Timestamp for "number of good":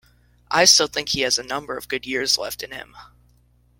1.43-2.07